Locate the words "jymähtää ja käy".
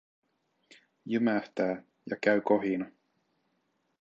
1.05-2.41